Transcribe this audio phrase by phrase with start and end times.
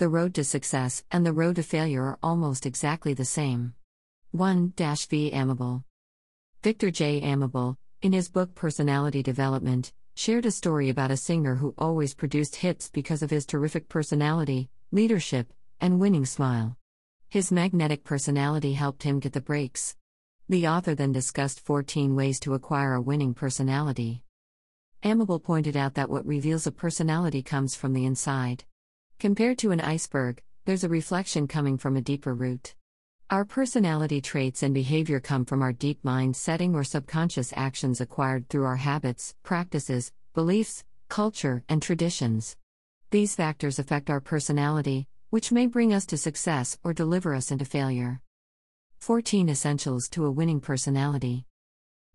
[0.00, 3.74] The road to success and the road to failure are almost exactly the same.
[4.30, 5.30] 1 V.
[5.30, 5.84] Amable.
[6.62, 7.20] Victor J.
[7.20, 12.56] Amable, in his book Personality Development, shared a story about a singer who always produced
[12.56, 15.52] hits because of his terrific personality, leadership,
[15.82, 16.78] and winning smile.
[17.28, 19.96] His magnetic personality helped him get the breaks.
[20.48, 24.22] The author then discussed 14 ways to acquire a winning personality.
[25.02, 28.64] Amable pointed out that what reveals a personality comes from the inside.
[29.20, 32.74] Compared to an iceberg, there's a reflection coming from a deeper root.
[33.28, 38.48] Our personality traits and behavior come from our deep mind setting or subconscious actions acquired
[38.48, 42.56] through our habits, practices, beliefs, culture, and traditions.
[43.10, 47.66] These factors affect our personality, which may bring us to success or deliver us into
[47.66, 48.22] failure.
[49.00, 51.44] 14 Essentials to a Winning Personality.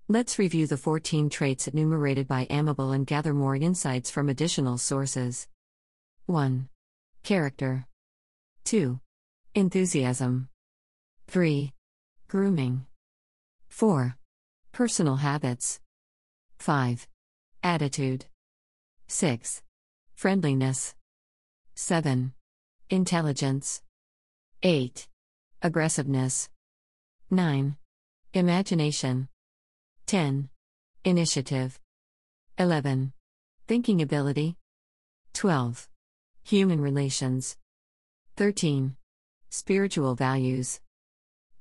[0.08, 5.48] Let's review the 14 traits enumerated by Amable and gather more insights from additional sources.
[6.26, 6.68] 1.
[7.26, 7.88] Character.
[8.66, 9.00] 2.
[9.56, 10.48] Enthusiasm.
[11.28, 11.74] 3.
[12.28, 12.86] Grooming.
[13.68, 14.16] 4.
[14.72, 15.80] Personal habits.
[16.60, 17.08] 5.
[17.64, 18.28] Attitude.
[19.08, 19.64] 6.
[20.14, 20.94] Friendliness.
[21.74, 22.32] 7.
[22.92, 23.82] Intelligence.
[24.62, 25.08] 8.
[25.64, 26.50] Aggressiveness.
[27.32, 27.76] 9.
[28.36, 29.30] Imagination.
[30.06, 30.50] 10.
[31.04, 31.80] Initiative.
[32.60, 33.14] 11.
[33.66, 34.58] Thinking ability.
[35.34, 35.90] 12.
[36.48, 37.58] Human relations.
[38.38, 38.96] 13.
[39.50, 40.80] Spiritual values.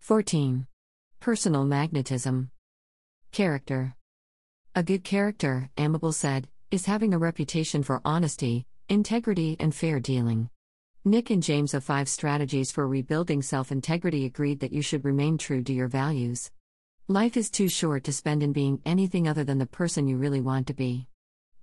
[0.01, 0.67] 14.
[1.21, 2.51] Personal magnetism.
[3.33, 3.95] Character.
[4.75, 10.51] A good character, Amable said, is having a reputation for honesty, integrity, and fair dealing.
[11.03, 15.39] Nick and James of Five Strategies for Rebuilding Self Integrity agreed that you should remain
[15.39, 16.51] true to your values.
[17.09, 20.43] Life is too short to spend in being anything other than the person you really
[20.43, 21.09] want to be.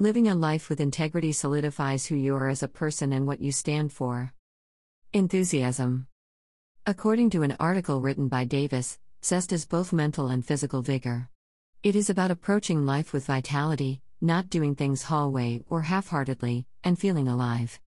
[0.01, 3.51] Living a life with integrity solidifies who you are as a person and what you
[3.51, 4.33] stand for.
[5.13, 6.07] Enthusiasm.
[6.87, 11.29] According to an article written by Davis, zest is both mental and physical vigor.
[11.83, 16.97] It is about approaching life with vitality, not doing things hallway or half heartedly, and
[16.97, 17.79] feeling alive.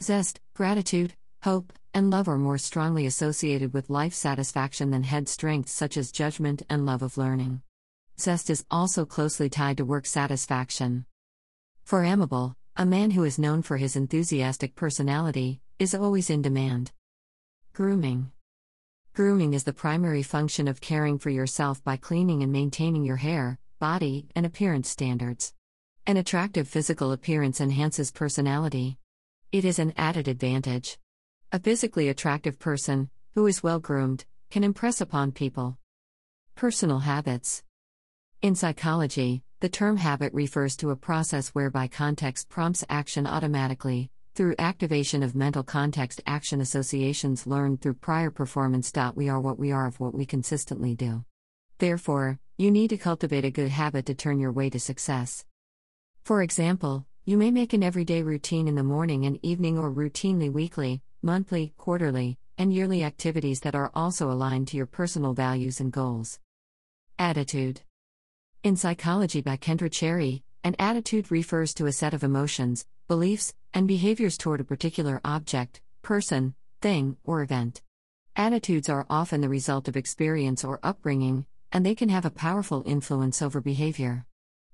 [0.00, 5.68] Zest, gratitude, hope, and love are more strongly associated with life satisfaction than head strength,
[5.68, 7.60] such as judgment and love of learning.
[8.20, 11.06] Zest is also closely tied to work satisfaction.
[11.86, 16.90] For Amable, a man who is known for his enthusiastic personality, is always in demand.
[17.74, 18.32] Grooming.
[19.14, 23.60] Grooming is the primary function of caring for yourself by cleaning and maintaining your hair,
[23.78, 25.54] body, and appearance standards.
[26.08, 28.98] An attractive physical appearance enhances personality.
[29.52, 30.98] It is an added advantage.
[31.52, 35.78] A physically attractive person, who is well groomed, can impress upon people.
[36.56, 37.62] Personal habits.
[38.42, 44.54] In psychology, the term habit refers to a process whereby context prompts action automatically, through
[44.58, 48.92] activation of mental context action associations learned through prior performance.
[49.14, 51.24] We are what we are of what we consistently do.
[51.78, 55.46] Therefore, you need to cultivate a good habit to turn your way to success.
[56.22, 60.52] For example, you may make an everyday routine in the morning and evening or routinely
[60.52, 65.92] weekly, monthly, quarterly, and yearly activities that are also aligned to your personal values and
[65.92, 66.40] goals.
[67.18, 67.80] Attitude
[68.66, 73.86] in Psychology by Kendra Cherry, an attitude refers to a set of emotions, beliefs, and
[73.86, 77.80] behaviors toward a particular object, person, thing, or event.
[78.34, 82.82] Attitudes are often the result of experience or upbringing, and they can have a powerful
[82.86, 84.26] influence over behavior.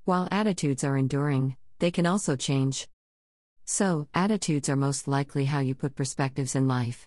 [0.07, 2.89] While attitudes are enduring, they can also change.
[3.67, 7.07] So, attitudes are most likely how you put perspectives in life.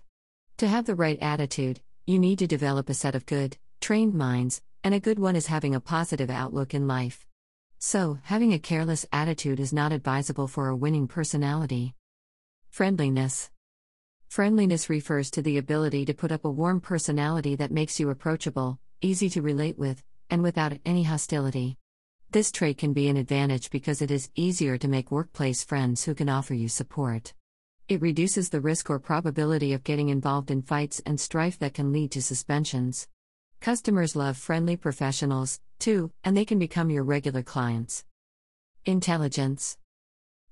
[0.58, 4.62] To have the right attitude, you need to develop a set of good, trained minds,
[4.86, 7.26] and a good one is having a positive outlook in life.
[7.80, 11.96] So, having a careless attitude is not advisable for a winning personality.
[12.70, 13.50] Friendliness.
[14.28, 18.78] Friendliness refers to the ability to put up a warm personality that makes you approachable,
[19.00, 21.78] easy to relate with, and without any hostility.
[22.30, 26.14] This trait can be an advantage because it is easier to make workplace friends who
[26.14, 27.34] can offer you support.
[27.88, 31.92] It reduces the risk or probability of getting involved in fights and strife that can
[31.92, 33.08] lead to suspensions.
[33.60, 38.04] Customers love friendly professionals, too, and they can become your regular clients.
[38.84, 39.78] Intelligence.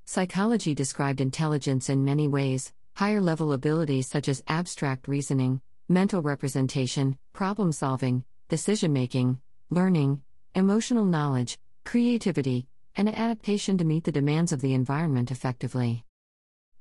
[0.04, 7.18] Psychology described intelligence in many ways higher level abilities such as abstract reasoning, mental representation,
[7.32, 10.22] problem solving, decision making, learning,
[10.54, 12.66] emotional knowledge, creativity,
[12.96, 16.04] and adaptation to meet the demands of the environment effectively.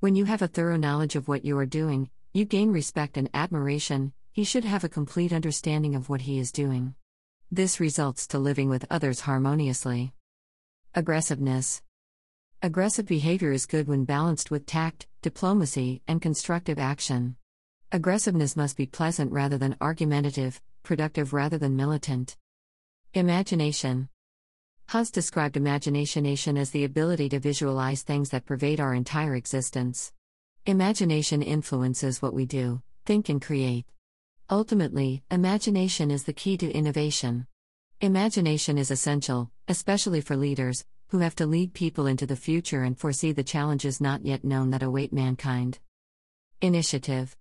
[0.02, 3.30] When you have a thorough knowledge of what you are doing, you gain respect and
[3.34, 6.96] admiration, he should have a complete understanding of what he is doing.
[7.52, 10.12] This results to living with others harmoniously.
[10.96, 11.84] Aggressiveness.
[12.60, 17.36] Aggressive behavior is good when balanced with tact, diplomacy, and constructive action.
[17.92, 22.36] Aggressiveness must be pleasant rather than argumentative, productive rather than militant.
[23.14, 24.10] Imagination.
[24.88, 30.12] Hus described imagination as the ability to visualize things that pervade our entire existence.
[30.66, 33.86] Imagination influences what we do, think, and create.
[34.50, 37.48] Ultimately, imagination is the key to innovation.
[38.02, 43.00] Imagination is essential, especially for leaders, who have to lead people into the future and
[43.00, 45.80] foresee the challenges not yet known that await mankind.
[46.62, 47.38] Initiative.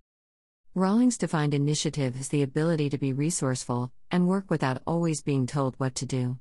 [0.75, 5.75] Rawlings defined initiative as the ability to be resourceful and work without always being told
[5.77, 6.39] what to do.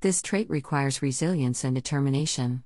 [0.00, 2.64] This trait requires resilience and determination.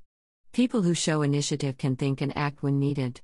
[0.53, 3.21] People who show initiative can think and act when needed.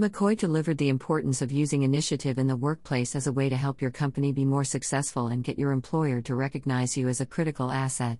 [0.00, 3.82] McCoy delivered the importance of using initiative in the workplace as a way to help
[3.82, 7.70] your company be more successful and get your employer to recognize you as a critical
[7.70, 8.18] asset.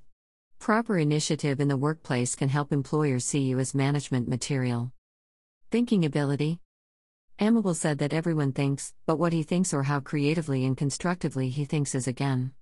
[0.59, 4.93] Proper initiative in the workplace can help employers see you as management material.
[5.71, 6.61] Thinking ability.
[7.39, 11.65] Amable said that everyone thinks, but what he thinks or how creatively and constructively he
[11.65, 12.53] thinks is again.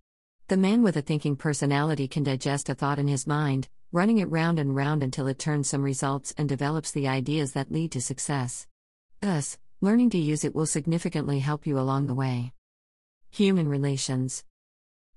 [0.47, 4.31] The man with a thinking personality can digest a thought in his mind, running it
[4.31, 8.00] round and round until it turns some results and develops the ideas that lead to
[8.00, 8.69] success.
[9.20, 12.53] Thus, learning to use it will significantly help you along the way.
[13.31, 14.44] Human relations.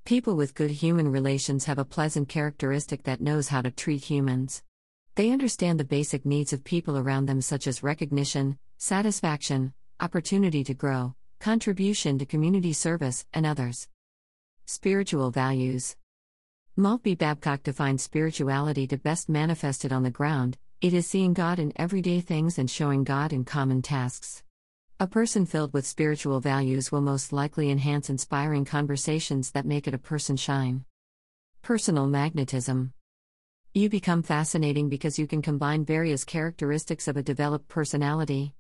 [0.06, 4.64] People with good human relations have a pleasant characteristic that knows how to treat humans.
[5.14, 10.74] They understand the basic needs of people around them, such as recognition, satisfaction, opportunity to
[10.74, 13.88] grow, contribution to community service, and others.
[14.66, 15.96] Spiritual values.
[16.76, 21.72] Maltbie Babcock defines spirituality to best manifested on the ground it is seeing God in
[21.76, 24.42] everyday things and showing God in common tasks.
[25.00, 29.94] A person filled with spiritual values will most likely enhance inspiring conversations that make it
[29.94, 30.86] a person shine.
[31.62, 32.94] Personal magnetism.
[33.76, 38.56] You become fascinating because you can combine various characteristics of a developed personality.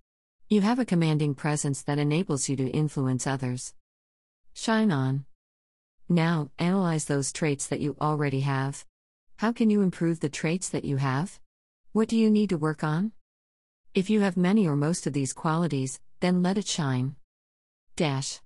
[0.47, 3.73] You have a commanding presence that enables you to influence others.
[4.53, 5.25] Shine on.
[6.07, 8.85] Now, analyze those traits that you already have.
[9.37, 11.39] How can you improve the traits that you have?
[11.93, 13.11] What do you need to work on?
[13.93, 17.17] If you have many or most of these qualities, then let it shine.
[17.97, 18.39] Dash.